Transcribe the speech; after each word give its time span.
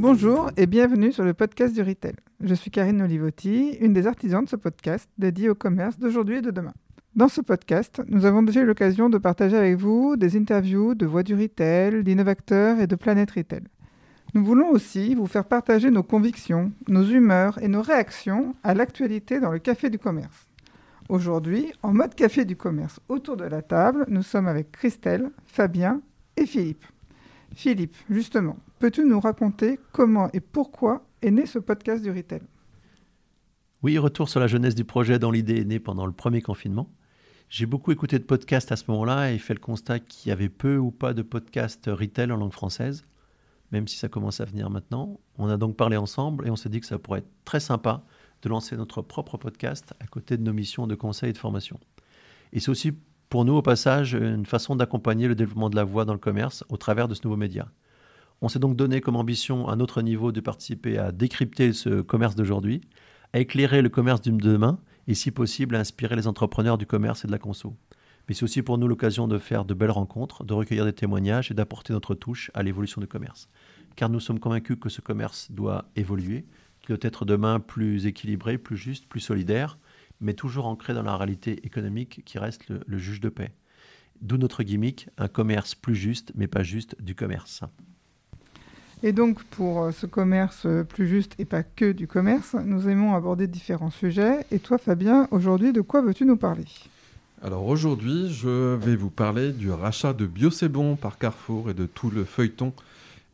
Bonjour 0.00 0.50
et 0.56 0.64
bienvenue 0.64 1.12
sur 1.12 1.24
le 1.24 1.34
podcast 1.34 1.74
du 1.74 1.82
Retail. 1.82 2.14
Je 2.40 2.54
suis 2.54 2.70
Karine 2.70 3.02
Olivotti, 3.02 3.76
une 3.82 3.92
des 3.92 4.06
artisans 4.06 4.42
de 4.42 4.48
ce 4.48 4.56
podcast 4.56 5.06
dédié 5.18 5.50
au 5.50 5.54
commerce 5.54 5.98
d'aujourd'hui 5.98 6.36
et 6.36 6.40
de 6.40 6.50
demain. 6.50 6.72
Dans 7.16 7.28
ce 7.28 7.42
podcast, 7.42 8.00
nous 8.08 8.24
avons 8.24 8.42
déjà 8.42 8.62
eu 8.62 8.64
l'occasion 8.64 9.10
de 9.10 9.18
partager 9.18 9.58
avec 9.58 9.76
vous 9.76 10.16
des 10.16 10.38
interviews 10.38 10.94
de 10.94 11.04
voix 11.04 11.22
du 11.22 11.34
retail, 11.34 12.02
d'innovateurs 12.02 12.80
et 12.80 12.86
de 12.86 12.96
planète 12.96 13.32
retail. 13.32 13.64
Nous 14.32 14.42
voulons 14.42 14.70
aussi 14.70 15.14
vous 15.14 15.26
faire 15.26 15.44
partager 15.44 15.90
nos 15.90 16.02
convictions, 16.02 16.72
nos 16.88 17.04
humeurs 17.04 17.62
et 17.62 17.68
nos 17.68 17.82
réactions 17.82 18.54
à 18.62 18.72
l'actualité 18.72 19.38
dans 19.38 19.52
le 19.52 19.58
café 19.58 19.90
du 19.90 19.98
commerce. 19.98 20.48
Aujourd'hui, 21.10 21.74
en 21.82 21.92
mode 21.92 22.14
café 22.14 22.46
du 22.46 22.56
commerce, 22.56 23.00
autour 23.10 23.36
de 23.36 23.44
la 23.44 23.60
table, 23.60 24.06
nous 24.08 24.22
sommes 24.22 24.48
avec 24.48 24.72
Christelle, 24.72 25.30
Fabien 25.44 26.00
et 26.38 26.46
Philippe. 26.46 26.86
Philippe, 27.54 27.96
justement, 28.08 28.56
peux-tu 28.78 29.04
nous 29.04 29.20
raconter 29.20 29.78
comment 29.92 30.30
et 30.32 30.40
pourquoi 30.40 31.04
est 31.22 31.30
né 31.30 31.46
ce 31.46 31.58
podcast 31.58 32.02
du 32.02 32.10
retail? 32.10 32.42
Oui, 33.82 33.98
retour 33.98 34.28
sur 34.28 34.40
la 34.40 34.46
jeunesse 34.46 34.74
du 34.74 34.84
projet 34.84 35.18
dont 35.18 35.30
l'idée 35.30 35.60
est 35.60 35.64
née 35.64 35.80
pendant 35.80 36.06
le 36.06 36.12
premier 36.12 36.42
confinement. 36.42 36.90
J'ai 37.48 37.66
beaucoup 37.66 37.90
écouté 37.90 38.18
de 38.18 38.24
podcasts 38.24 38.70
à 38.70 38.76
ce 38.76 38.84
moment-là 38.88 39.32
et 39.32 39.38
fait 39.38 39.54
le 39.54 39.60
constat 39.60 39.98
qu'il 39.98 40.28
y 40.28 40.32
avait 40.32 40.48
peu 40.48 40.76
ou 40.76 40.90
pas 40.90 41.14
de 41.14 41.22
podcasts 41.22 41.86
retail 41.86 42.30
en 42.30 42.36
langue 42.36 42.52
française, 42.52 43.04
même 43.72 43.88
si 43.88 43.96
ça 43.96 44.08
commence 44.08 44.40
à 44.40 44.44
venir 44.44 44.70
maintenant. 44.70 45.18
On 45.36 45.48
a 45.48 45.56
donc 45.56 45.76
parlé 45.76 45.96
ensemble 45.96 46.46
et 46.46 46.50
on 46.50 46.56
s'est 46.56 46.68
dit 46.68 46.80
que 46.80 46.86
ça 46.86 46.98
pourrait 46.98 47.20
être 47.20 47.30
très 47.44 47.58
sympa 47.58 48.04
de 48.42 48.48
lancer 48.48 48.76
notre 48.76 49.02
propre 49.02 49.36
podcast 49.36 49.92
à 49.98 50.06
côté 50.06 50.36
de 50.36 50.42
nos 50.42 50.52
missions 50.52 50.86
de 50.86 50.94
conseil 50.94 51.30
et 51.30 51.32
de 51.32 51.38
formation. 51.38 51.80
Et 52.52 52.60
c'est 52.60 52.70
aussi 52.70 52.92
pour 53.30 53.44
nous, 53.44 53.54
au 53.54 53.62
passage, 53.62 54.14
une 54.14 54.44
façon 54.44 54.74
d'accompagner 54.74 55.28
le 55.28 55.36
développement 55.36 55.70
de 55.70 55.76
la 55.76 55.84
voix 55.84 56.04
dans 56.04 56.12
le 56.12 56.18
commerce 56.18 56.64
au 56.68 56.76
travers 56.76 57.06
de 57.06 57.14
ce 57.14 57.20
nouveau 57.22 57.36
média. 57.36 57.68
On 58.42 58.48
s'est 58.48 58.58
donc 58.58 58.74
donné 58.74 59.00
comme 59.00 59.14
ambition 59.14 59.68
un 59.68 59.78
autre 59.78 60.02
niveau 60.02 60.32
de 60.32 60.40
participer 60.40 60.98
à 60.98 61.12
décrypter 61.12 61.72
ce 61.72 62.00
commerce 62.00 62.34
d'aujourd'hui, 62.34 62.80
à 63.32 63.38
éclairer 63.38 63.82
le 63.82 63.88
commerce 63.88 64.20
de 64.20 64.32
demain 64.32 64.80
et 65.06 65.14
si 65.14 65.30
possible 65.30 65.76
à 65.76 65.78
inspirer 65.78 66.16
les 66.16 66.26
entrepreneurs 66.26 66.76
du 66.76 66.86
commerce 66.86 67.24
et 67.24 67.28
de 67.28 67.32
la 67.32 67.38
conso. 67.38 67.76
Mais 68.28 68.34
c'est 68.34 68.42
aussi 68.42 68.62
pour 68.62 68.78
nous 68.78 68.88
l'occasion 68.88 69.28
de 69.28 69.38
faire 69.38 69.64
de 69.64 69.74
belles 69.74 69.92
rencontres, 69.92 70.42
de 70.42 70.52
recueillir 70.52 70.84
des 70.84 70.92
témoignages 70.92 71.52
et 71.52 71.54
d'apporter 71.54 71.92
notre 71.92 72.16
touche 72.16 72.50
à 72.54 72.64
l'évolution 72.64 73.00
du 73.00 73.06
commerce. 73.06 73.48
Car 73.94 74.08
nous 74.08 74.18
sommes 74.18 74.40
convaincus 74.40 74.76
que 74.80 74.88
ce 74.88 75.00
commerce 75.00 75.52
doit 75.52 75.84
évoluer, 75.94 76.46
qu'il 76.80 76.96
doit 76.96 77.06
être 77.08 77.24
demain 77.24 77.60
plus 77.60 78.06
équilibré, 78.06 78.58
plus 78.58 78.76
juste, 78.76 79.06
plus 79.06 79.20
solidaire, 79.20 79.78
mais 80.20 80.34
toujours 80.34 80.66
ancré 80.66 80.94
dans 80.94 81.02
la 81.02 81.16
réalité 81.16 81.64
économique 81.66 82.22
qui 82.24 82.38
reste 82.38 82.68
le, 82.68 82.80
le 82.86 82.98
juge 82.98 83.20
de 83.20 83.28
paix. 83.28 83.52
D'où 84.20 84.36
notre 84.36 84.62
gimmick, 84.62 85.08
un 85.16 85.28
commerce 85.28 85.74
plus 85.74 85.94
juste, 85.94 86.32
mais 86.34 86.46
pas 86.46 86.62
juste 86.62 86.94
du 87.00 87.14
commerce. 87.14 87.62
Et 89.02 89.12
donc, 89.12 89.42
pour 89.44 89.84
euh, 89.84 89.92
ce 89.92 90.04
commerce 90.04 90.66
euh, 90.66 90.84
plus 90.84 91.08
juste 91.08 91.34
et 91.38 91.46
pas 91.46 91.62
que 91.62 91.92
du 91.92 92.06
commerce, 92.06 92.54
nous 92.66 92.86
aimons 92.86 93.14
aborder 93.14 93.46
différents 93.46 93.90
sujets. 93.90 94.44
Et 94.50 94.58
toi, 94.58 94.76
Fabien, 94.76 95.26
aujourd'hui, 95.30 95.72
de 95.72 95.80
quoi 95.80 96.02
veux-tu 96.02 96.26
nous 96.26 96.36
parler? 96.36 96.66
Alors 97.42 97.66
aujourd'hui, 97.66 98.30
je 98.30 98.74
vais 98.74 98.96
vous 98.96 99.08
parler 99.08 99.52
du 99.52 99.70
rachat 99.70 100.12
de 100.12 100.26
Biocébon 100.26 100.96
par 100.96 101.16
Carrefour 101.16 101.70
et 101.70 101.74
de 101.74 101.86
tout 101.86 102.10
le 102.10 102.24
feuilleton 102.24 102.74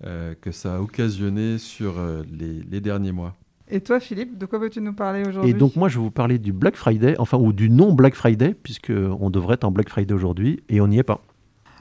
euh, 0.05 0.35
que 0.41 0.53
ça 0.53 0.77
a 0.77 0.81
occasionné 0.81 1.59
sur 1.59 1.99
euh, 1.99 2.23
les, 2.31 2.63
les 2.63 2.81
derniers 2.81 3.11
mois. 3.11 3.35
Et 3.69 3.81
toi, 3.81 3.99
Philippe, 3.99 4.39
de 4.39 4.47
quoi 4.47 4.59
veux-tu 4.61 4.81
nous 4.81 4.93
parler 4.93 5.27
aujourd'hui 5.27 5.51
Et 5.51 5.55
donc 5.55 5.75
moi, 5.75 5.89
je 5.89 5.99
vais 5.99 6.05
vous 6.05 6.11
parler 6.11 6.39
du 6.39 6.53
Black 6.53 6.77
Friday, 6.77 7.17
enfin, 7.19 7.37
ou 7.37 7.53
du 7.53 7.69
non 7.69 7.93
Black 7.93 8.15
Friday, 8.15 8.55
puisque 8.55 8.93
on 8.93 9.31
devrait 9.31 9.55
être 9.55 9.65
en 9.65 9.73
Black 9.73 9.89
Friday 9.89 10.15
aujourd'hui, 10.15 10.63
et 10.69 10.81
on 10.81 10.87
n'y 10.87 10.99
est 10.99 11.03
pas. 11.03 11.21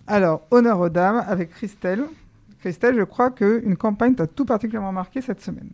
Alors, 0.08 0.42
honneur 0.52 0.80
aux 0.80 0.90
dames 0.90 1.24
avec 1.28 1.52
Christelle. 1.52 2.06
Christelle, 2.60 2.96
je 2.98 3.04
crois 3.04 3.30
qu'une 3.30 3.76
campagne 3.76 4.16
t'a 4.16 4.26
tout 4.26 4.46
particulièrement 4.46 4.92
marqué 4.92 5.22
cette 5.22 5.42
semaine. 5.42 5.70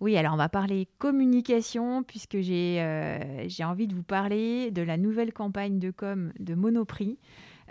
Oui, 0.00 0.16
alors 0.16 0.34
on 0.34 0.36
va 0.36 0.48
parler 0.48 0.88
communication, 0.98 2.02
puisque 2.02 2.40
j'ai 2.40 2.80
euh, 2.80 3.48
j'ai 3.48 3.64
envie 3.64 3.86
de 3.86 3.94
vous 3.94 4.02
parler 4.02 4.70
de 4.70 4.80
la 4.80 4.96
nouvelle 4.96 5.32
campagne 5.32 5.78
de 5.78 5.90
com 5.90 6.32
de 6.38 6.54
Monoprix. 6.54 7.18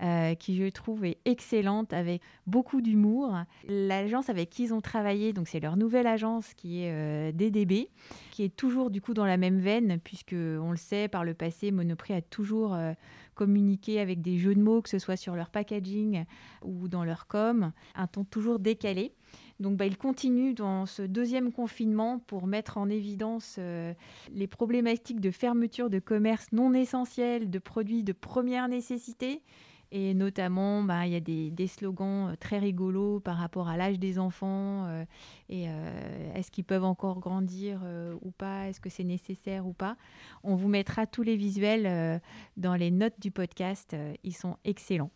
Euh, 0.02 0.36
qui 0.36 0.56
je 0.56 0.68
trouve 0.70 1.06
est 1.06 1.18
excellente 1.26 1.94
avec 1.94 2.22
beaucoup 2.48 2.82
d'humour. 2.82 3.38
L'agence 3.68 4.30
avec 4.30 4.50
qui 4.50 4.64
ils 4.64 4.74
ont 4.74 4.82
travaillé, 4.82 5.34
donc 5.34 5.48
c'est 5.48 5.60
leur 5.60 5.78
nouvelle 5.78 6.08
agence 6.08 6.54
qui 6.54 6.84
est 6.84 6.92
euh, 6.92 7.32
DDB, 7.32 7.90
qui 8.32 8.44
est 8.44 8.56
toujours 8.56 8.90
du 8.90 9.02
coup 9.02 9.14
dans 9.14 9.26
la 9.26 9.38
même 9.38 9.60
veine, 9.60 10.00
puisque 10.04 10.34
on 10.36 10.72
le 10.72 10.78
sait 10.78 11.08
par 11.08 11.24
le 11.24 11.34
passé, 11.34 11.72
Monoprix 11.72 12.14
a 12.14 12.22
toujours 12.22 12.74
euh, 12.74 12.94
communiqué 13.36 14.00
avec 14.00 14.22
des 14.22 14.38
jeux 14.38 14.56
de 14.56 14.62
mots, 14.62 14.82
que 14.82 14.90
ce 14.90 14.98
soit 14.98 15.18
sur 15.18 15.36
leur 15.36 15.50
packaging 15.50 16.26
ou 16.64 16.88
dans 16.88 17.04
leur 17.04 17.28
com, 17.28 17.72
un 17.96 18.08
ton 18.08 18.24
toujours 18.24 18.60
décalé. 18.60 19.14
Donc, 19.60 19.78
bah, 19.78 19.86
ils 19.86 19.98
continuent 19.98 20.56
dans 20.56 20.88
ce 20.88 21.04
deuxième 21.04 21.52
confinement 21.52 22.18
pour 22.18 22.48
mettre 22.48 22.78
en 22.78 22.90
évidence 22.90 23.60
les 24.34 24.48
problématiques 24.48 25.22
de 25.22 25.30
fermeture 25.30 25.92
de 25.92 26.00
commerce 26.00 26.48
non 26.52 26.74
essentiels, 26.74 27.50
de 27.52 27.60
produits 27.60 28.04
de 28.04 28.14
première 28.14 28.68
nécessité. 28.68 29.44
Et 29.94 30.14
notamment, 30.14 30.84
bah, 30.84 31.06
il 31.06 31.12
y 31.12 31.16
a 31.16 31.20
des, 31.20 31.68
slogans 31.68 32.30
euh, 32.30 32.36
très 32.40 32.60
rigolos 32.60 33.20
par 33.20 33.36
rapport 33.38 33.68
à 33.68 33.76
l'âge 33.76 34.00
des 34.00 34.20
enfants. 34.20 34.86
euh, 34.88 35.04
et 35.50 35.66
euh, 35.68 36.34
est-ce 36.34 36.50
qu'ils 36.50 36.64
peuvent 36.64 36.86
encore 36.86 37.20
grandir 37.20 37.82
ou 38.22 38.32
pas 38.32 38.70
Est-ce 38.70 38.80
que 38.80 38.90
c'est 38.90 39.04
nécessaire 39.04 39.68
ou 39.68 39.74
pas 39.74 39.98
On 40.44 40.56
vous 40.56 40.70
mettra 40.70 41.06
tous 41.06 41.24
les 41.24 41.36
visuels 41.36 42.22
dans 42.56 42.76
les 42.76 42.90
notes 42.90 43.20
du 43.20 43.32
podcast. 43.32 43.96
ils 44.24 44.36
sont 44.36 44.56
excellents. 44.64 45.12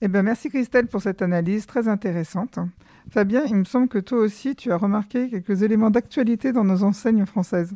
Eh 0.00 0.08
bien, 0.08 0.22
merci 0.22 0.48
Christelle 0.48 0.86
pour 0.86 1.02
cette 1.02 1.22
analyse 1.22 1.66
très 1.66 1.88
intéressante. 1.88 2.58
Fabien, 3.10 3.44
il 3.46 3.56
me 3.56 3.64
semble 3.64 3.88
que 3.88 3.98
toi 3.98 4.18
aussi, 4.18 4.56
tu 4.56 4.72
as 4.72 4.76
remarqué 4.76 5.28
quelques 5.28 5.62
éléments 5.62 5.90
d'actualité 5.90 6.52
dans 6.52 6.64
nos 6.64 6.82
enseignes 6.82 7.26
françaises. 7.26 7.74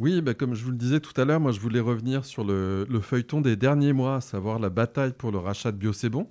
Oui, 0.00 0.22
bah, 0.22 0.32
comme 0.32 0.54
je 0.54 0.64
vous 0.64 0.70
le 0.70 0.78
disais 0.78 0.98
tout 0.98 1.12
à 1.20 1.26
l'heure, 1.26 1.40
moi 1.40 1.52
je 1.52 1.60
voulais 1.60 1.78
revenir 1.78 2.24
sur 2.24 2.42
le, 2.42 2.86
le 2.88 3.00
feuilleton 3.00 3.42
des 3.42 3.54
derniers 3.54 3.92
mois, 3.92 4.16
à 4.16 4.20
savoir 4.22 4.58
la 4.58 4.70
bataille 4.70 5.12
pour 5.12 5.30
le 5.30 5.36
rachat 5.36 5.72
de 5.72 5.76
Biocébon. 5.76 6.26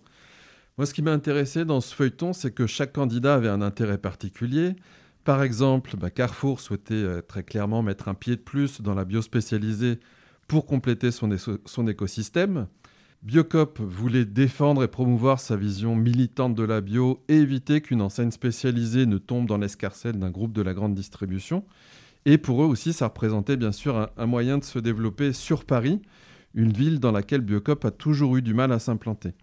Moi, 0.80 0.88
ce 0.88 0.94
qui 0.96 1.04
m'a 1.04 1.12
intéressé 1.12 1.66
dans 1.66 1.80
ce 1.80 1.94
feuilleton, 1.94 2.34
c'est 2.34 2.50
que 2.50 2.66
chaque 2.66 2.94
candidat 2.94 3.36
avait 3.36 3.48
un 3.48 3.62
intérêt 3.62 4.00
particulier. 4.00 4.76
Par 5.24 5.44
exemple, 5.44 5.98
bah, 5.98 6.10
Carrefour 6.10 6.62
souhaitait 6.62 6.96
euh, 6.96 7.22
très 7.22 7.44
clairement 7.44 7.84
mettre 7.84 8.08
un 8.08 8.16
pied 8.16 8.36
de 8.38 8.42
plus 8.42 8.82
dans 8.82 8.96
la 8.96 9.06
bio 9.06 9.22
spécialisée 9.22 10.00
pour 10.48 10.66
compléter 10.66 11.12
son, 11.12 11.30
son 11.66 11.88
écosystème. 11.88 12.66
Biocop 13.22 13.80
voulait 13.82 14.26
défendre 14.26 14.84
et 14.84 14.88
promouvoir 14.88 15.40
sa 15.40 15.56
vision 15.56 15.96
militante 15.96 16.56
de 16.56 16.64
la 16.64 16.82
bio 16.82 17.24
et 17.28 17.36
éviter 17.36 17.82
qu'une 17.82 18.02
enseigne 18.02 18.32
spécialisée 18.32 19.06
ne 19.06 19.20
tombe 19.20 19.46
dans 19.46 19.60
l'escarcelle 19.60 20.18
d'un 20.18 20.32
groupe 20.32 20.54
de 20.54 20.64
la 20.64 20.74
grande 20.74 20.96
distribution. 20.96 21.66
Et 22.26 22.38
pour 22.38 22.64
eux 22.64 22.68
aussi, 22.68 22.94
ça 22.94 23.08
représentait 23.08 23.58
bien 23.58 23.72
sûr 23.72 24.10
un, 24.16 24.26
moyen 24.26 24.58
de 24.58 24.64
se 24.64 24.80
développer 24.80 25.34
sur 25.34 25.66
Paris, 25.66 26.02
une 26.54 26.72
ville 26.72 27.00
dans 27.00 27.12
laquelle 27.12 27.42
Biocop 27.42 27.86
a 27.86 27.92
toujours 27.92 28.38
eu 28.38 28.42
du 28.42 28.54
mal 28.54 28.72
à 28.72 28.80
s'implanter. 28.80 29.34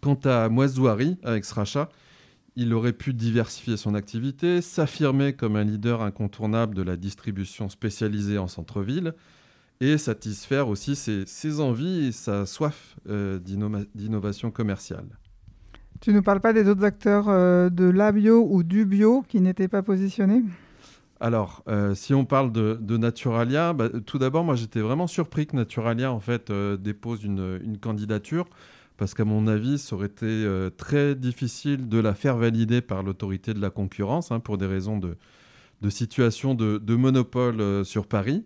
Quant 0.00 0.18
à 0.24 0.48
Moisoiri, 0.48 1.18
avec 1.22 1.44
ce 1.44 1.54
rachat, 1.54 1.88
il 2.56 2.74
aurait 2.74 2.92
pu 2.92 3.14
diversifier 3.14 3.76
son 3.76 3.94
activité, 3.94 4.60
s'affirmer 4.60 5.34
comme 5.34 5.56
un 5.56 5.64
leader 5.64 6.02
incontournable 6.02 6.74
de 6.74 6.82
la 6.82 6.96
distribution 6.96 7.68
spécialisée 7.68 8.38
en 8.38 8.48
centre-ville 8.48 9.14
et 9.80 9.98
satisfaire 9.98 10.68
aussi 10.68 10.94
ses, 10.94 11.60
envies 11.60 12.06
et 12.06 12.12
sa 12.12 12.46
soif 12.46 12.96
euh, 13.08 13.38
d'innova- 13.38 13.86
d'innovation 13.94 14.50
commerciale. 14.50 15.06
Tu 16.00 16.12
ne 16.12 16.20
parles 16.20 16.40
pas 16.40 16.52
des 16.52 16.68
autres 16.68 16.84
acteurs 16.84 17.28
euh, 17.28 17.70
de 17.70 17.84
la 17.84 18.12
bio 18.12 18.46
ou 18.48 18.62
du 18.62 18.84
bio 18.84 19.24
qui 19.28 19.40
n'étaient 19.40 19.68
pas 19.68 19.82
positionnés? 19.82 20.42
Alors, 21.22 21.62
euh, 21.68 21.94
si 21.94 22.14
on 22.14 22.24
parle 22.24 22.50
de, 22.50 22.96
Naturalia, 22.96 23.74
bah, 23.74 23.88
tout 24.04 24.18
d'abord, 24.18 24.42
moi 24.42 24.56
j'étais 24.56 24.80
vraiment 24.80 25.06
surpris 25.06 25.46
que 25.46 25.54
Naturalia 25.54 26.10
en 26.10 26.18
fait 26.18 26.50
euh, 26.50 26.76
dépose 26.76 27.22
une, 27.22 27.78
candidature 27.80 28.46
parce 28.96 29.14
qu'à 29.14 29.24
mon 29.24 29.46
avis, 29.46 29.78
ça 29.78 29.94
aurait 29.94 30.08
été 30.08 30.26
euh, 30.26 30.68
très 30.70 31.14
difficile 31.14 31.88
de 31.88 32.00
la 32.00 32.14
faire 32.14 32.38
valider 32.38 32.80
par 32.80 33.04
l'autorité 33.04 33.54
de 33.54 33.60
la 33.60 33.70
concurrence 33.70 34.32
hein, 34.32 34.40
pour 34.40 34.58
des 34.58 34.66
raisons 34.66 34.98
de, 34.98 35.16
situation 35.90 36.56
de, 36.56 36.96
monopole 36.96 37.84
sur 37.84 38.08
Paris. 38.08 38.44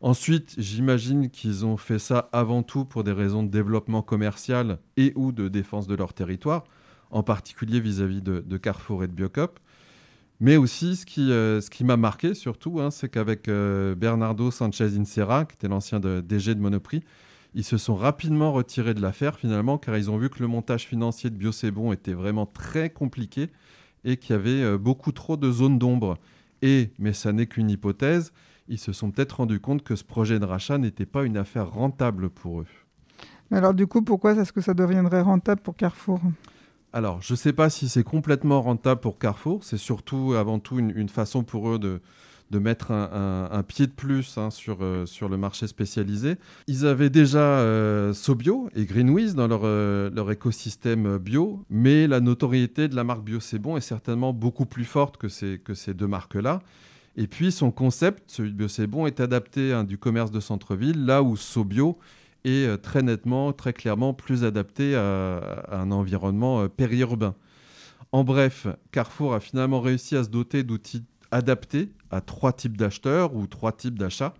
Ensuite, 0.00 0.54
j'imagine 0.58 1.28
qu'ils 1.28 1.66
ont 1.66 1.76
fait 1.76 1.98
ça 1.98 2.28
avant 2.32 2.62
tout 2.62 2.84
pour 2.84 3.02
des 3.02 3.12
raisons 3.12 3.42
de 3.42 3.50
développement 3.50 4.02
commercial 4.02 4.78
et 4.96 5.12
ou 5.16 5.32
de 5.32 5.48
défense 5.48 5.88
de 5.88 5.96
leur 5.96 6.14
territoire, 6.14 6.62
en 7.10 7.24
particulier 7.24 7.80
vis-à-vis 7.80 8.22
de, 8.22 8.44
de 8.46 8.56
Carrefour 8.58 9.02
et 9.02 9.08
de 9.08 9.12
Biocop. 9.12 9.58
Mais 10.42 10.56
aussi, 10.56 10.96
ce 10.96 11.06
qui, 11.06 11.30
euh, 11.30 11.60
ce 11.60 11.70
qui 11.70 11.84
m'a 11.84 11.96
marqué 11.96 12.34
surtout, 12.34 12.80
hein, 12.80 12.90
c'est 12.90 13.08
qu'avec 13.08 13.46
euh, 13.46 13.94
Bernardo 13.94 14.50
Sanchez 14.50 14.98
Incera, 14.98 15.44
qui 15.44 15.54
était 15.54 15.68
l'ancien 15.68 16.00
DG 16.00 16.56
de 16.56 16.60
Monoprix, 16.60 17.04
ils 17.54 17.62
se 17.62 17.78
sont 17.78 17.94
rapidement 17.94 18.52
retirés 18.52 18.92
de 18.92 19.00
l'affaire 19.00 19.38
finalement, 19.38 19.78
car 19.78 19.96
ils 19.96 20.10
ont 20.10 20.16
vu 20.16 20.30
que 20.30 20.40
le 20.40 20.48
montage 20.48 20.88
financier 20.88 21.30
de 21.30 21.36
Biocébon 21.36 21.92
était 21.92 22.12
vraiment 22.12 22.44
très 22.44 22.90
compliqué 22.90 23.50
et 24.04 24.16
qu'il 24.16 24.34
y 24.34 24.36
avait 24.36 24.64
euh, 24.64 24.78
beaucoup 24.78 25.12
trop 25.12 25.36
de 25.36 25.48
zones 25.48 25.78
d'ombre. 25.78 26.18
Et, 26.60 26.90
mais 26.98 27.12
ça 27.12 27.32
n'est 27.32 27.46
qu'une 27.46 27.70
hypothèse, 27.70 28.32
ils 28.66 28.78
se 28.78 28.92
sont 28.92 29.12
peut-être 29.12 29.36
rendus 29.36 29.60
compte 29.60 29.84
que 29.84 29.94
ce 29.94 30.02
projet 30.02 30.40
de 30.40 30.44
rachat 30.44 30.76
n'était 30.76 31.06
pas 31.06 31.22
une 31.22 31.36
affaire 31.36 31.70
rentable 31.70 32.30
pour 32.30 32.62
eux. 32.62 32.66
Mais 33.52 33.58
Alors 33.58 33.74
du 33.74 33.86
coup, 33.86 34.02
pourquoi 34.02 34.32
est-ce 34.32 34.52
que 34.52 34.60
ça 34.60 34.74
deviendrait 34.74 35.20
rentable 35.20 35.60
pour 35.60 35.76
Carrefour? 35.76 36.20
Alors, 36.94 37.22
je 37.22 37.32
ne 37.32 37.36
sais 37.36 37.54
pas 37.54 37.70
si 37.70 37.88
c'est 37.88 38.04
complètement 38.04 38.60
rentable 38.60 39.00
pour 39.00 39.18
Carrefour. 39.18 39.64
C'est 39.64 39.78
surtout, 39.78 40.34
avant 40.34 40.58
tout, 40.58 40.78
une, 40.78 41.08
façon 41.08 41.42
pour 41.42 41.70
eux 41.70 41.78
de, 41.78 42.00
de 42.50 42.58
mettre 42.58 42.90
un, 42.90 43.62
pied 43.66 43.86
de 43.86 43.92
plus 43.92 44.36
hein, 44.36 44.50
sur, 44.50 44.78
euh, 44.82 45.06
sur 45.06 45.30
le 45.30 45.38
marché 45.38 45.66
spécialisé. 45.66 46.36
Ils 46.66 46.84
avaient 46.84 47.08
déjà 47.08 47.38
euh, 47.38 48.12
Sobio 48.12 48.68
et 48.76 48.84
Greenwiz 48.84 49.34
dans 49.34 49.48
leur, 49.48 49.62
euh, 49.64 50.10
leur 50.10 50.30
écosystème 50.30 51.16
bio, 51.16 51.64
mais 51.70 52.06
la 52.06 52.20
notoriété 52.20 52.88
de 52.88 52.94
la 52.94 53.04
marque 53.04 53.24
Bio 53.24 53.38
est 53.38 53.80
certainement 53.80 54.34
beaucoup 54.34 54.66
plus 54.66 54.84
forte 54.84 55.16
que 55.16 55.28
ces, 55.28 55.58
que 55.64 55.72
ces 55.72 55.94
deux 55.94 56.06
marques-là. 56.06 56.60
Et 57.16 57.26
puis 57.26 57.52
son 57.52 57.70
concept, 57.70 58.24
celui 58.26 58.52
de 58.52 58.86
Bio 58.86 59.06
est 59.06 59.20
adapté 59.20 59.72
hein, 59.72 59.84
du 59.84 59.96
commerce 59.96 60.30
de 60.30 60.40
centre-ville, 60.40 61.06
là 61.06 61.22
où 61.22 61.36
Sobio 61.36 61.98
est 62.44 62.76
très 62.78 63.02
nettement, 63.02 63.52
très 63.52 63.72
clairement 63.72 64.14
plus 64.14 64.44
adapté 64.44 64.94
à, 64.94 65.64
un 65.70 65.90
environnement 65.90 66.68
périurbain. 66.68 67.34
En 68.12 68.24
bref, 68.24 68.66
Carrefour 68.90 69.34
a 69.34 69.40
finalement 69.40 69.80
réussi 69.80 70.16
à 70.16 70.24
se 70.24 70.28
doter 70.28 70.62
d'outils 70.62 71.04
adaptés 71.30 71.90
à 72.10 72.20
trois 72.20 72.52
types 72.52 72.76
d'acheteurs 72.76 73.34
ou 73.34 73.46
trois 73.46 73.72
types 73.72 73.98
d'achats. 73.98 74.34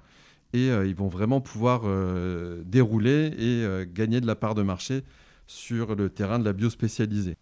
Et 0.52 0.70
euh, 0.70 0.86
ils 0.86 0.94
vont 0.94 1.08
vraiment 1.08 1.40
pouvoir 1.40 1.82
euh, 1.84 2.62
dérouler 2.66 3.32
et 3.38 3.64
euh, 3.64 3.86
gagner 3.90 4.20
de 4.20 4.26
la 4.26 4.36
part 4.36 4.54
de 4.54 4.62
marché 4.62 5.02
sur 5.46 5.96
le 5.96 6.10
terrain 6.10 6.38
de 6.38 6.44
la 6.44 6.52
bio 6.52 6.68
spécialisée. 6.68 7.36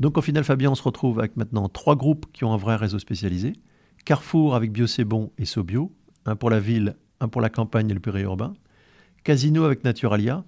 Donc 0.00 0.16
au 0.16 0.22
final, 0.22 0.44
Fabien, 0.44 0.70
on 0.70 0.74
se 0.74 0.82
retrouve 0.82 1.18
avec 1.18 1.36
maintenant 1.36 1.68
trois 1.68 1.96
groupes 1.96 2.26
qui 2.32 2.44
ont 2.44 2.52
un 2.54 2.56
vrai 2.56 2.76
réseau 2.76 2.98
spécialisé. 2.98 3.52
Carrefour 4.06 4.54
avec 4.54 4.72
Bio 4.72 4.86
C'est 4.86 5.04
Bon 5.04 5.32
et 5.36 5.44
SoBio, 5.44 5.92
un 6.24 6.34
pour 6.34 6.48
la 6.48 6.60
ville, 6.60 6.96
un 7.20 7.28
pour 7.28 7.42
la 7.42 7.50
campagne 7.50 7.90
et 7.90 7.94
le 7.94 8.00
périurbain. 8.00 8.54
Casino 9.28 9.64
avec 9.64 9.84
Naturalia, 9.84 10.42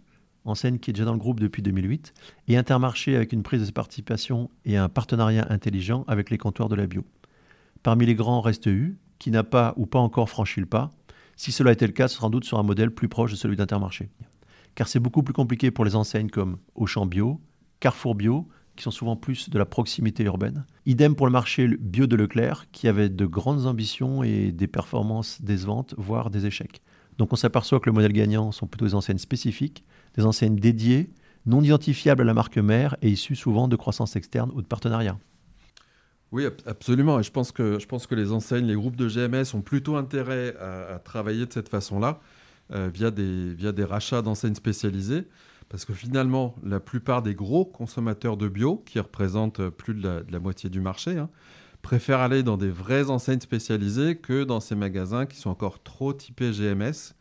enseigne 0.47 0.79
qui 0.79 0.88
est 0.88 0.94
déjà 0.94 1.05
dans 1.05 1.12
le 1.12 1.19
groupe 1.19 1.38
depuis 1.38 1.61
2008, 1.61 2.15
et 2.49 2.56
Intermarché 2.56 3.15
avec 3.15 3.35
une 3.35 3.43
prise 3.43 3.67
de 3.67 3.71
participation 3.71 4.49
et 4.65 4.79
un 4.79 4.88
partenariat 4.88 5.47
intelligent 5.50 6.06
avec 6.09 6.31
les 6.31 6.38
comptoirs 6.38 6.71
de 6.71 6.77
la 6.77 6.87
bio. 6.87 7.05
Parmi 7.82 8.06
les 8.06 8.15
grands 8.15 8.41
reste 8.41 8.65
U, 8.65 8.97
qui 9.19 9.31
n'a 9.31 9.44
pas 9.44 9.75
ou 9.77 9.85
pas 9.85 9.99
encore 9.99 10.31
franchi 10.31 10.61
le 10.61 10.67
pas. 10.67 10.88
Si 11.37 11.53
cela 11.53 11.73
était 11.73 11.87
le 11.87 11.93
cas, 11.93 12.09
ce 12.09 12.15
sera 12.15 12.29
sans 12.29 12.31
doute 12.31 12.47
sur 12.47 12.59
un 12.59 12.62
modèle 12.62 12.91
plus 12.91 13.11
proche 13.11 13.32
de 13.32 13.37
celui 13.37 13.55
d'Intermarché. 13.55 14.09
Car 14.75 14.88
c'est 14.88 14.99
beaucoup 14.99 15.23
plus 15.23 15.35
compliqué 15.35 15.71
pour 15.71 15.85
les 15.85 15.94
enseignes 15.94 16.31
comme 16.31 16.56
Auchan 16.75 17.05
Bio, 17.05 17.38
Carrefour 17.81 18.15
Bio, 18.15 18.49
qui 18.76 18.85
sont 18.85 18.91
souvent 18.91 19.15
plus 19.15 19.50
de 19.50 19.59
la 19.59 19.67
proximité 19.67 20.25
urbaine. 20.25 20.65
Idem 20.87 21.17
pour 21.17 21.26
le 21.26 21.33
marché 21.33 21.69
bio 21.69 22.06
de 22.06 22.17
Leclerc, 22.17 22.65
qui 22.73 22.88
avait 22.88 23.11
de 23.11 23.26
grandes 23.26 23.67
ambitions 23.67 24.23
et 24.23 24.53
des 24.53 24.69
performances 24.69 25.43
décevantes, 25.43 25.94
voire 25.99 26.31
des 26.31 26.47
échecs. 26.47 26.81
Donc 27.21 27.35
on 27.35 27.37
s'aperçoit 27.37 27.81
que 27.81 27.87
le 27.91 27.93
modèle 27.93 28.15
gagnant 28.15 28.51
sont 28.51 28.67
plutôt 28.67 28.87
des 28.87 28.95
enseignes 28.95 29.19
spécifiques, 29.19 29.85
des 30.17 30.25
enseignes 30.25 30.57
dédiées, 30.57 31.11
non 31.45 31.61
identifiables 31.61 32.23
à 32.23 32.25
la 32.25 32.33
marque 32.33 32.57
mère 32.57 32.97
et 33.03 33.11
issues 33.11 33.37
souvent 33.37 33.69
de 33.69 33.77
croissance 33.77 34.17
externe 34.17 34.51
ou 34.55 34.63
de 34.63 34.67
partenariat. 34.67 35.19
Oui, 36.33 36.47
absolument. 36.65 37.21
Et 37.21 37.23
je 37.23 37.31
pense, 37.31 37.53
que, 37.53 38.15
les 38.15 38.33
enseignes, 38.33 38.65
les 38.65 38.75
groupes 38.75 38.97
de 38.97 39.07
GMS 39.07 39.55
ont 39.55 39.61
plutôt 39.61 39.97
intérêt 39.97 40.57
à, 40.59 40.99
travailler 40.99 41.45
de 41.45 41.53
cette 41.53 41.69
façon-là, 41.69 42.21
euh, 42.73 42.89
via, 42.91 43.11
des, 43.11 43.85
rachats 43.85 44.23
d'enseignes 44.23 44.55
spécialisées. 44.55 45.25
Parce 45.69 45.85
que 45.85 45.93
finalement, 45.93 46.55
la 46.65 46.81
plupart 46.81 47.21
des 47.21 47.35
gros 47.35 47.67
consommateurs 47.67 48.39
de 48.39 48.49
bio, 48.49 48.83
qui 48.87 48.99
représentent 48.99 49.69
plus 49.69 49.93
de 49.93 50.25
la, 50.27 50.41
moitié 50.41 50.71
du 50.71 50.81
marché, 50.81 51.19
hein, 51.19 51.29
préfèrent 51.82 52.21
aller 52.21 52.43
dans 52.43 52.56
des 52.56 52.71
vraies 52.71 53.11
enseignes 53.11 53.41
spécialisées 53.41 54.17
que 54.17 54.44
dans 54.44 54.61
ces 54.61 54.75
magasins 54.75 55.27
qui 55.27 55.37
sont 55.37 55.50
encore 55.50 55.82
trop 55.82 56.12
typés 56.12 56.53
GMS, 56.53 57.15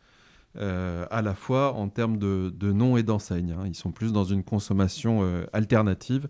euh, 0.58 1.06
à 1.12 1.22
la 1.22 1.36
fois 1.36 1.74
en 1.76 1.90
termes 1.90 2.18
de, 2.18 2.52
de 2.56 2.72
nom 2.72 2.98
et 2.98 3.04
d'enseigne. 3.04 3.52
Hein. 3.52 3.68
Ils 3.68 3.76
sont 3.76 3.92
plus 3.92 4.12
dans 4.12 4.24
une 4.24 4.44
consommation 4.44 5.20
euh, 5.22 5.46
alternative 5.54 6.28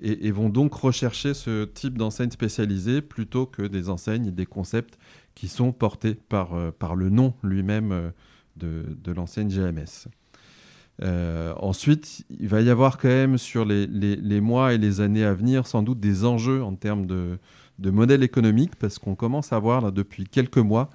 et, 0.00 0.30
vont 0.30 0.50
donc 0.50 0.74
rechercher 0.74 1.34
ce 1.34 1.64
type 1.64 1.98
d'enseigne 1.98 2.30
spécialisée 2.30 3.02
plutôt 3.02 3.44
que 3.44 3.62
des 3.62 3.88
enseignes 3.88 4.26
et 4.26 4.30
des 4.30 4.46
concepts 4.46 4.98
qui 5.34 5.48
sont 5.48 5.72
portés 5.72 6.14
par, 6.14 6.54
euh, 6.54 6.70
par 6.70 6.94
le 6.94 7.10
nom 7.10 7.34
lui-même 7.42 8.12
de, 8.56 8.84
de 9.02 9.12
l'enseigne 9.12 9.48
GMS. 9.48 10.08
Ensuite, 11.02 12.24
il 12.30 12.48
va 12.48 12.60
y 12.60 12.70
avoir 12.70 12.98
quand 12.98 13.08
même 13.08 13.36
sur 13.36 13.64
les, 13.64 13.86
les, 13.86 14.40
mois 14.40 14.74
et 14.74 14.78
les 14.78 15.00
années 15.00 15.24
à 15.24 15.34
venir 15.34 15.66
sans 15.66 15.82
doute 15.82 15.98
des 15.98 16.24
enjeux 16.24 16.62
en 16.62 16.74
termes 16.74 17.06
de, 17.06 17.38
de 17.78 17.90
modèle 17.90 18.22
économique 18.22 18.76
parce 18.76 18.98
qu'on 18.98 19.14
commence 19.14 19.52
à 19.52 19.58
voir 19.58 19.92
depuis 19.92 20.24
quelques 20.24 20.58
mois 20.58 20.90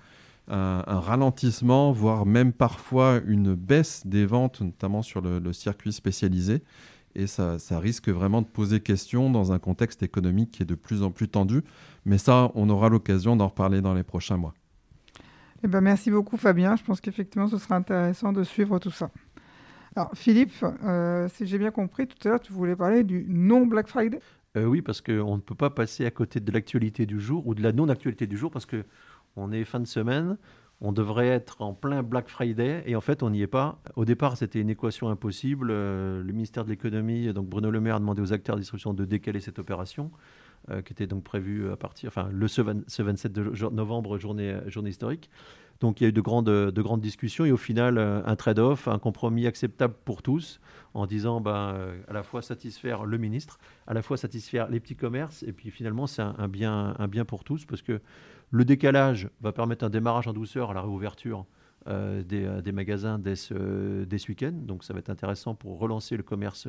un, 0.47 0.99
ralentissement, 0.99 1.91
voire 1.91 2.25
même 2.25 2.51
parfois 2.51 3.21
une 3.25 3.55
baisse 3.55 4.05
des 4.05 4.25
ventes, 4.25 4.61
notamment 4.61 5.01
sur 5.01 5.21
le, 5.21 5.53
circuit 5.53 5.93
spécialisé 5.93 6.61
et 7.15 7.27
ça, 7.27 7.57
risque 7.71 8.09
vraiment 8.09 8.41
de 8.41 8.47
poser 8.47 8.79
question 8.79 9.29
dans 9.29 9.51
un 9.51 9.59
contexte 9.59 10.03
économique 10.03 10.51
qui 10.51 10.63
est 10.63 10.65
de 10.65 10.75
plus 10.75 11.03
en 11.03 11.11
plus 11.11 11.27
tendu. 11.27 11.61
Mais 12.05 12.17
ça, 12.17 12.51
on 12.55 12.69
aura 12.69 12.89
l'occasion 12.89 13.35
d'en 13.35 13.47
reparler 13.47 13.81
dans 13.81 13.93
les 13.93 14.03
prochains 14.03 14.37
mois. 14.37 14.53
Eh 15.63 15.67
ben, 15.67 15.81
merci 15.81 16.09
beaucoup 16.09 16.37
Fabien. 16.37 16.75
Je 16.75 16.83
pense 16.83 17.01
qu'effectivement, 17.01 17.47
ce 17.47 17.57
sera 17.57 17.75
intéressant 17.75 18.33
de 18.33 18.43
suivre 18.43 18.79
tout 18.79 18.91
ça. 18.91 19.11
Alors 19.95 20.11
Philippe, 20.15 20.53
euh, 20.83 21.27
si 21.33 21.45
j'ai 21.45 21.57
bien 21.57 21.71
compris, 21.71 22.07
tout 22.07 22.15
à 22.25 22.31
l'heure, 22.31 22.39
tu 22.39 22.53
voulais 22.53 22.75
parler 22.75 23.03
du 23.03 23.25
non-Black 23.27 23.87
Friday 23.87 24.21
euh, 24.57 24.65
Oui, 24.65 24.81
parce 24.81 25.01
qu'on 25.01 25.35
ne 25.35 25.41
peut 25.41 25.55
pas 25.55 25.69
passer 25.69 26.05
à 26.05 26.11
côté 26.11 26.39
de 26.39 26.51
l'actualité 26.51 27.05
du 27.05 27.19
jour 27.19 27.47
ou 27.47 27.55
de 27.55 27.61
la 27.61 27.71
non-actualité 27.71 28.27
du 28.27 28.37
jour, 28.37 28.51
parce 28.51 28.65
qu'on 28.65 29.51
est 29.51 29.63
fin 29.63 29.79
de 29.79 29.87
semaine, 29.87 30.37
on 30.81 30.91
devrait 30.91 31.27
être 31.27 31.61
en 31.61 31.73
plein 31.73 32.01
Black 32.01 32.27
Friday 32.27 32.83
et 32.87 32.95
en 32.95 33.01
fait 33.01 33.21
on 33.21 33.29
n'y 33.29 33.41
est 33.41 33.47
pas. 33.47 33.81
Au 33.95 34.03
départ 34.03 34.35
c'était 34.35 34.59
une 34.59 34.69
équation 34.69 35.09
impossible. 35.09 35.69
Euh, 35.69 36.23
le 36.23 36.33
ministère 36.33 36.65
de 36.65 36.69
l'économie, 36.69 37.31
donc 37.33 37.47
Bruno 37.47 37.69
Le 37.69 37.79
Maire 37.79 37.97
a 37.97 37.99
demandé 37.99 38.21
aux 38.21 38.33
acteurs 38.33 38.55
de 38.55 38.61
distribution 38.61 38.93
de 38.93 39.05
décaler 39.05 39.39
cette 39.39 39.59
opération. 39.59 40.11
Euh, 40.69 40.83
qui 40.83 40.93
était 40.93 41.07
donc 41.07 41.23
prévue 41.23 41.71
à 41.71 41.75
partir, 41.75 42.09
enfin 42.09 42.29
le 42.31 42.47
ce, 42.47 42.61
27 42.61 43.35
novembre, 43.71 44.19
journée, 44.19 44.59
journée 44.67 44.91
historique. 44.91 45.31
Donc 45.81 45.99
il 45.99 46.03
y 46.03 46.05
a 46.05 46.09
eu 46.09 46.13
de 46.13 46.21
grandes, 46.21 46.45
de 46.45 46.81
grandes 46.81 47.01
discussions 47.01 47.43
et 47.43 47.51
au 47.51 47.57
final 47.57 47.97
euh, 47.97 48.21
un 48.25 48.35
trade-off, 48.35 48.87
un 48.87 48.99
compromis 48.99 49.47
acceptable 49.47 49.95
pour 50.05 50.21
tous 50.21 50.61
en 50.93 51.07
disant 51.07 51.41
ben, 51.41 51.75
à 52.07 52.13
la 52.13 52.21
fois 52.21 52.43
satisfaire 52.43 53.03
le 53.05 53.17
ministre, 53.17 53.57
à 53.87 53.93
la 53.93 54.03
fois 54.03 54.15
satisfaire 54.15 54.69
les 54.69 54.79
petits 54.79 54.95
commerces 54.95 55.43
et 55.43 55.51
puis 55.51 55.71
finalement 55.71 56.05
c'est 56.05 56.21
un, 56.21 56.47
bien, 56.47 56.95
pour 57.27 57.43
tous 57.43 57.65
parce 57.65 57.81
que 57.81 57.99
le 58.51 58.63
décalage 58.63 59.29
va 59.41 59.51
permettre 59.51 59.83
un 59.83 59.89
démarrage 59.89 60.27
en 60.27 60.33
douceur 60.33 60.69
à 60.69 60.73
la 60.75 60.81
réouverture 60.81 61.45
euh, 61.87 62.21
euh, 62.31 62.61
des, 62.61 62.71
magasins 62.71 63.17
dès 63.17 63.35
ce, 63.35 64.27
week-end. 64.29 64.51
Donc 64.51 64.83
ça 64.83 64.93
va 64.93 64.99
être 64.99 65.09
intéressant 65.09 65.55
pour 65.55 65.79
relancer 65.79 66.15
le 66.15 66.21
commerce, 66.21 66.67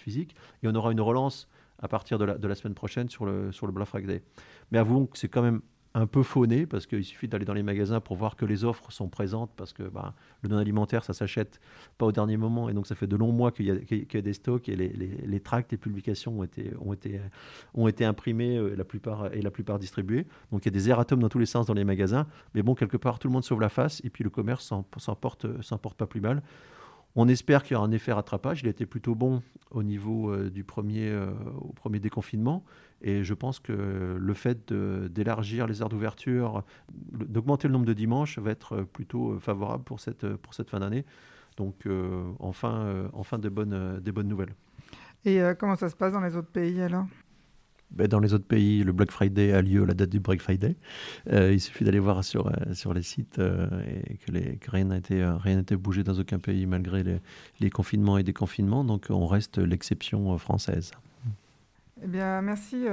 physique. 0.00 0.34
Et 0.62 0.68
on 0.68 0.74
aura 0.74 0.92
une 0.92 1.00
relance 1.02 1.46
à 1.78 1.88
partir 1.88 2.18
de 2.18 2.24
la, 2.24 2.38
de 2.38 2.48
la 2.48 2.54
semaine 2.54 2.74
prochaine 2.74 3.10
sur 3.10 3.26
le, 3.26 3.52
sur 3.52 3.66
le 3.66 3.72
Black 3.74 3.88
Friday. 3.88 4.22
Mais 4.70 4.78
avouons 4.78 5.04
que 5.04 5.18
c'est 5.18 5.28
quand 5.28 5.42
même 5.42 5.60
un 5.96 6.06
peu 6.06 6.22
fauné 6.22 6.66
parce 6.66 6.86
qu'il 6.86 7.04
suffit 7.04 7.26
d'aller 7.26 7.46
dans 7.46 7.54
les 7.54 7.62
magasins 7.62 8.00
pour 8.00 8.16
voir 8.16 8.36
que 8.36 8.44
les 8.44 8.64
offres 8.64 8.92
sont 8.92 9.08
présentes 9.08 9.50
parce 9.56 9.72
que 9.72 9.82
bah, 9.82 10.12
le 10.42 10.50
non 10.50 10.58
alimentaire 10.58 11.02
ça 11.04 11.14
s'achète 11.14 11.58
pas 11.96 12.04
au 12.04 12.12
dernier 12.12 12.36
moment 12.36 12.68
et 12.68 12.74
donc 12.74 12.86
ça 12.86 12.94
fait 12.94 13.06
de 13.06 13.16
longs 13.16 13.32
mois 13.32 13.50
qu'il 13.50 13.64
y, 13.66 14.16
a 14.16 14.20
des 14.20 14.32
stocks 14.34 14.68
et 14.68 14.76
les, 14.76 14.88
les, 14.90 15.40
tracts 15.40 15.72
et 15.72 15.78
publications 15.78 16.38
ont 16.38 16.44
été, 16.44 16.70
ont 16.84 16.92
été, 16.92 17.18
ont 17.72 17.88
été 17.88 18.04
imprimés 18.04 18.58
euh, 18.58 18.74
la 18.76 18.84
plupart, 18.84 19.32
et 19.32 19.40
la 19.40 19.50
plupart 19.50 19.78
distribués. 19.78 20.26
Donc 20.52 20.62
il 20.62 20.66
y 20.66 20.68
a 20.68 20.72
des 20.72 20.90
erratums 20.90 21.20
dans 21.20 21.30
tous 21.30 21.38
les 21.38 21.46
sens 21.46 21.64
dans 21.64 21.74
les 21.74 21.84
magasins 21.84 22.26
mais 22.54 22.62
bon 22.62 22.74
quelque 22.74 22.98
part 22.98 23.18
tout 23.18 23.28
le 23.28 23.32
monde 23.32 23.44
sauve 23.44 23.62
la 23.62 23.70
face 23.70 24.02
et 24.04 24.10
puis 24.10 24.22
le 24.22 24.28
commerce 24.28 24.66
s'en 24.66 24.82
porte, 25.14 25.46
porte 25.80 25.96
pas 25.96 26.06
plus 26.06 26.20
mal. 26.20 26.42
On 27.18 27.28
espère 27.28 27.62
qu'il 27.62 27.72
y 27.72 27.76
aura 27.76 27.86
un 27.86 27.92
effet 27.92 28.12
rattrapage. 28.12 28.60
Il 28.60 28.66
a 28.66 28.70
été 28.70 28.84
plutôt 28.84 29.14
bon 29.14 29.42
au 29.70 29.82
niveau 29.82 30.30
euh, 30.30 30.50
du 30.50 30.64
premier, 30.64 31.08
euh, 31.08 31.30
au 31.58 31.72
premier 31.72 31.98
déconfinement. 31.98 32.62
Et 33.00 33.24
je 33.24 33.32
pense 33.32 33.58
que 33.58 34.16
le 34.18 34.34
fait 34.34 34.72
d'élargir 34.72 35.66
les 35.66 35.80
heures 35.80 35.88
d'ouverture, 35.88 36.62
d'augmenter 36.92 37.68
le 37.68 37.72
nombre 37.72 37.86
de 37.86 37.94
dimanches, 37.94 38.38
va 38.38 38.50
être 38.50 38.82
plutôt 38.82 39.32
euh, 39.32 39.38
favorable 39.38 39.82
pour 39.84 39.98
cette, 39.98 40.26
pour 40.36 40.52
cette 40.52 40.68
fin 40.68 40.80
d'année. 40.80 41.06
Donc, 41.56 41.88
enfin, 42.38 43.08
enfin 43.14 43.38
des, 43.38 43.48
bonnes, 43.48 43.98
des 44.00 44.12
bonnes 44.12 44.28
nouvelles. 44.28 44.54
Et 45.24 45.40
comment 45.58 45.74
ça 45.74 45.88
se 45.88 45.96
passe 45.96 46.12
dans 46.12 46.20
les 46.20 46.36
autres 46.36 46.50
pays 46.50 46.82
alors? 46.82 47.06
Ben, 47.90 48.08
dans 48.08 48.20
les 48.20 48.34
autres 48.34 48.46
pays, 48.46 48.82
le 48.82 48.92
Black 48.92 49.10
Friday 49.10 49.52
a 49.52 49.62
lieu 49.62 49.84
la 49.84 49.94
date 49.94 50.10
du 50.10 50.20
Black 50.20 50.40
Friday. 50.40 50.76
Euh, 51.32 51.52
il 51.52 51.60
suffit 51.60 51.84
d'aller 51.84 51.98
voir 51.98 52.24
sur, 52.24 52.48
euh, 52.48 52.74
sur 52.74 52.92
les 52.92 53.02
sites 53.02 53.38
euh, 53.38 53.68
et 53.86 54.16
que, 54.16 54.70
rien 54.70 54.84
n'a 54.84 54.98
été, 54.98 55.24
été 55.46 55.76
bougé 55.76 56.02
dans 56.02 56.18
aucun 56.18 56.38
pays 56.38 56.66
malgré 56.66 57.02
les, 57.02 57.20
les, 57.60 57.70
confinements 57.70 58.18
et 58.18 58.22
déconfinements. 58.22 58.84
Donc 58.84 59.06
on 59.10 59.26
reste 59.26 59.58
l'exception 59.58 60.36
française. 60.38 60.90
Eh 62.02 62.06
bien, 62.06 62.42
merci 62.42 62.84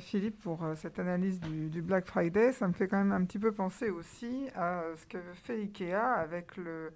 Philippe 0.00 0.38
pour 0.40 0.62
cette 0.76 0.98
analyse 0.98 1.40
du, 1.40 1.70
du, 1.70 1.80
Black 1.80 2.06
Friday. 2.06 2.52
Ça 2.52 2.68
me 2.68 2.74
fait 2.74 2.88
quand 2.88 2.98
même 2.98 3.12
un 3.12 3.24
petit 3.24 3.38
peu 3.38 3.52
penser 3.52 3.88
aussi 3.88 4.48
à 4.54 4.82
ce 4.96 5.06
que 5.06 5.18
fait 5.44 5.58
Ikea 5.62 5.94
avec 5.94 6.56
le 6.58 6.90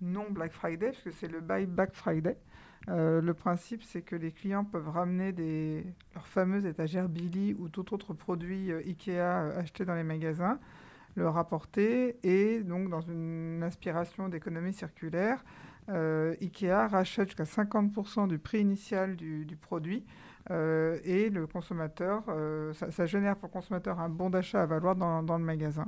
non 0.00 0.26
Black 0.30 0.52
Friday, 0.52 0.90
puisque 0.90 1.12
c'est 1.12 1.30
le 1.30 1.40
Buy 1.40 1.66
Back 1.66 1.90
Friday. 1.92 2.36
Euh, 2.90 3.20
le 3.20 3.34
principe, 3.34 3.82
c'est 3.82 4.02
que 4.02 4.16
les 4.16 4.30
clients 4.30 4.64
peuvent 4.64 4.88
ramener 4.88 5.32
des, 5.32 5.84
leurs 6.14 6.26
fameuses 6.26 6.66
étagères 6.66 7.08
Billy 7.08 7.54
ou 7.58 7.68
tout 7.68 7.94
autre 7.94 8.12
produit 8.12 8.70
euh, 8.70 8.82
Ikea 8.86 9.20
euh, 9.20 9.58
acheté 9.58 9.84
dans 9.84 9.94
les 9.94 10.02
magasins, 10.02 10.58
le 11.14 11.28
rapporter 11.28 12.18
et 12.22 12.60
donc 12.60 12.90
dans 12.90 13.00
une 13.00 13.62
inspiration 13.62 14.28
d'économie 14.28 14.72
circulaire, 14.72 15.44
Ikea 15.86 16.88
rachète 16.88 17.28
jusqu'à 17.28 17.44
50% 17.44 18.26
du 18.26 18.38
prix 18.38 18.60
initial 18.60 19.16
du, 19.16 19.56
produit 19.60 20.02
Euh, 20.50 20.98
et 21.04 21.30
le 21.30 21.46
consommateur, 21.46 22.22
ça, 22.72 23.06
génère 23.06 23.36
pour 23.36 23.48
le 23.48 23.52
consommateur 23.52 23.98
un 23.98 24.08
bon 24.08 24.30
d'achat 24.30 24.62
à 24.62 24.66
valoir 24.66 24.94
dans, 24.94 25.22
dans, 25.22 25.38
le 25.38 25.44
magasin. 25.44 25.86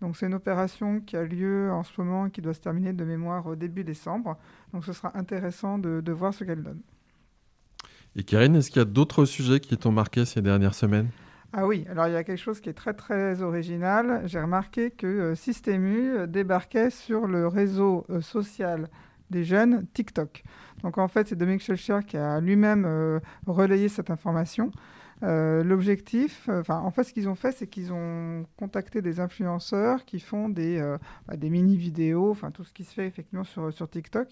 Donc 0.00 0.16
c'est 0.16 0.26
une 0.26 0.34
opération 0.34 1.00
qui 1.00 1.16
a 1.16 1.24
lieu 1.24 1.70
en 1.72 1.82
ce 1.82 2.00
moment 2.00 2.30
qui 2.30 2.40
doit 2.40 2.54
se 2.54 2.60
terminer 2.60 2.92
de 2.92 3.04
mémoire 3.04 3.46
au 3.46 3.56
début 3.56 3.82
décembre. 3.82 4.36
Donc 4.72 4.84
ce 4.84 4.92
sera 4.92 5.16
intéressant 5.18 5.78
de, 5.78 6.00
de 6.00 6.12
voir 6.12 6.32
ce 6.32 6.44
qu'elle 6.44 6.62
donne. 6.62 6.80
Et 8.14 8.22
Karine, 8.22 8.56
est-ce 8.56 8.70
qu'il 8.70 8.80
y 8.80 8.82
a 8.82 8.86
d'autres 8.86 9.24
sujets 9.24 9.60
qui 9.60 9.76
t'ont 9.76 9.92
marqué 9.92 10.24
ces 10.24 10.40
dernières 10.40 10.74
semaines? 10.74 11.08
Ah 11.52 11.66
oui, 11.66 11.86
alors 11.90 12.06
il 12.06 12.12
y 12.12 12.16
a 12.16 12.24
quelque 12.24 12.38
chose 12.38 12.60
qui 12.60 12.68
est 12.68 12.74
très 12.74 12.94
très 12.94 13.40
original. 13.42 14.22
J'ai 14.26 14.40
remarqué 14.40 14.90
que 14.90 15.06
euh, 15.06 15.34
Systému 15.34 16.10
euh, 16.10 16.26
débarquait 16.26 16.90
sur 16.90 17.26
le 17.26 17.46
réseau 17.46 18.04
euh, 18.10 18.20
social 18.20 18.88
des 19.30 19.44
jeunes 19.44 19.86
TikTok. 19.92 20.44
Donc 20.86 20.98
en 20.98 21.08
fait, 21.08 21.26
c'est 21.26 21.36
Dominique 21.36 21.62
Schelcher 21.62 21.98
qui 22.06 22.16
a 22.16 22.40
lui-même 22.40 23.20
relayé 23.46 23.88
cette 23.88 24.08
information. 24.08 24.70
Euh, 25.22 25.64
l'objectif, 25.64 26.46
euh, 26.50 26.62
en 26.68 26.90
fait, 26.90 27.04
ce 27.04 27.12
qu'ils 27.12 27.28
ont 27.28 27.34
fait, 27.34 27.52
c'est 27.52 27.66
qu'ils 27.66 27.92
ont 27.92 28.44
contacté 28.58 29.00
des 29.00 29.18
influenceurs 29.18 30.04
qui 30.04 30.20
font 30.20 30.50
des, 30.50 30.78
euh, 30.78 30.98
bah, 31.26 31.36
mini-vidéos, 31.36 32.30
enfin, 32.30 32.50
tout 32.50 32.64
ce 32.64 32.72
qui 32.72 32.84
se 32.84 32.92
fait 32.92 33.06
effectivement 33.06 33.44
sur, 33.44 33.72
sur 33.72 33.88
TikTok, 33.88 34.28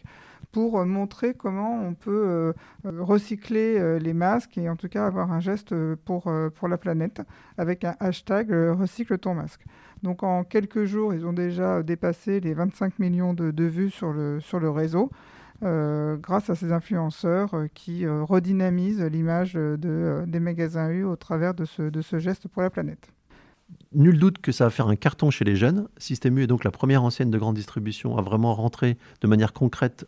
pour 0.53 0.85
montrer 0.85 1.33
comment 1.35 1.83
on 1.83 1.95
peut 1.95 2.55
recycler 2.85 3.99
les 3.99 4.15
masques 4.15 4.57
et 4.57 4.69
en 4.69 4.77
tout 4.77 4.89
cas 4.89 5.05
avoir 5.05 5.33
un 5.33 5.41
geste 5.41 5.75
pour, 6.05 6.33
pour 6.55 6.69
la 6.69 6.79
planète 6.79 7.23
avec 7.59 7.83
un 7.83 7.97
hashtag 7.99 8.51
recycle 8.53 9.19
ton 9.19 9.35
masque. 9.35 9.65
Donc 10.05 10.23
en 10.23 10.45
quelques 10.45 10.85
jours, 10.85 11.13
ils 11.13 11.27
ont 11.27 11.33
déjà 11.33 11.83
dépassé 11.83 12.39
les 12.39 12.55
25 12.55 13.01
millions 13.01 13.35
de, 13.35 13.51
de 13.51 13.65
vues 13.65 13.91
sur 13.91 14.13
le, 14.13 14.39
sur 14.39 14.61
le 14.61 14.71
réseau. 14.71 15.11
Euh, 15.63 16.17
grâce 16.17 16.51
à 16.51 16.57
ces 16.57 16.73
influenceurs 16.73 17.55
euh, 17.55 17.69
qui 17.73 18.05
euh, 18.05 18.25
redynamisent 18.25 19.03
l'image 19.03 19.55
de, 19.55 20.25
des 20.27 20.41
magasins 20.41 20.91
U 20.91 21.05
au 21.05 21.17
travers 21.17 21.55
de 21.55 21.65
ce, 21.65 22.19
geste 22.19 22.49
pour 22.49 22.61
la 22.61 22.71
planète. 22.71 23.09
Nul 23.95 24.19
doute 24.19 24.39
que 24.39 24.53
ça 24.53 24.65
va 24.65 24.71
faire 24.71 24.89
un 24.89 24.97
carton 24.97 25.31
chez 25.31 25.45
les 25.45 25.55
jeunes. 25.57 25.89
Système 25.97 26.37
U 26.39 26.43
est 26.43 26.47
donc 26.49 26.65
la 26.65 26.73
première 26.73 27.05
enseigne 27.05 27.31
de 27.31 27.39
grande 27.39 27.55
distribution 27.55 28.19
à 28.19 28.23
vraiment 28.23 28.55
rentrer 28.55 28.99
de 29.21 29.29
manière 29.29 29.53
concrète 29.53 30.05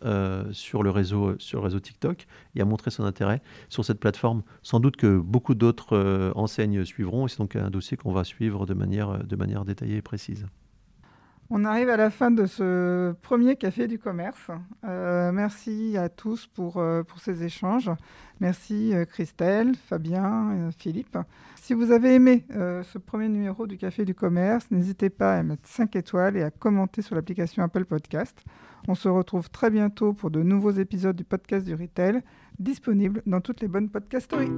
sur, 0.50 0.82
le 0.82 0.90
réseau, 0.90 1.36
TikTok 1.36 2.26
et 2.54 2.60
à 2.60 2.64
montrer 2.64 2.90
son 2.90 3.04
intérêt 3.04 3.40
sur 3.68 3.84
cette 3.84 3.98
plateforme. 3.98 4.42
Sans 4.62 4.80
doute 4.80 4.96
que 4.96 5.18
beaucoup 5.18 5.54
d'autres 5.54 6.32
enseignes 6.34 6.84
suivront 6.84 7.26
et 7.26 7.30
c'est 7.30 7.38
donc 7.38 7.56
un 7.56 7.70
dossier 7.70 7.96
qu'on 7.96 8.12
va 8.12 8.24
suivre 8.24 8.66
de 8.66 8.74
manière 8.74 9.64
détaillée 9.64 9.96
et 9.96 10.02
précise. 10.02 10.46
On 11.48 11.64
arrive 11.64 11.88
à 11.90 11.96
la 11.96 12.10
fin 12.10 12.32
de 12.32 12.46
ce 12.46 13.12
premier 13.22 13.54
café 13.56 13.86
du 13.86 13.98
commerce. 13.98 14.50
Euh, 14.84 15.30
merci 15.30 15.96
à 15.96 16.08
tous 16.08 16.46
pour, 16.48 16.78
euh, 16.78 17.04
pour 17.04 17.20
ces 17.20 17.44
échanges. 17.44 17.90
Merci 18.40 18.92
euh, 18.92 19.04
Christelle, 19.04 19.74
Fabien, 19.76 20.70
Philippe. 20.76 21.16
Si 21.54 21.72
vous 21.72 21.92
avez 21.92 22.14
aimé 22.14 22.44
ce 22.50 22.98
premier 22.98 23.28
numéro 23.28 23.66
du 23.66 23.76
café 23.76 24.04
du 24.04 24.14
commerce, 24.14 24.70
n'hésitez 24.70 25.10
pas 25.10 25.36
à 25.36 25.42
mettre 25.42 25.68
5 25.68 25.94
étoiles 25.96 26.36
et 26.36 26.42
à 26.42 26.50
commenter 26.50 27.02
sur 27.02 27.14
l'application 27.16 27.62
Apple 27.62 27.84
Podcast. 27.84 28.40
On 28.88 28.94
se 28.94 29.08
retrouve 29.08 29.50
très 29.50 29.70
bientôt 29.70 30.12
pour 30.12 30.30
de 30.30 30.42
nouveaux 30.42 30.70
épisodes 30.70 31.16
du 31.16 31.24
podcast 31.24 31.66
du 31.66 31.74
Retail, 31.74 32.22
disponibles 32.60 33.22
dans 33.26 33.40
toutes 33.40 33.60
les 33.60 33.68
bonnes 33.68 33.88
podcasteries. 33.88 34.50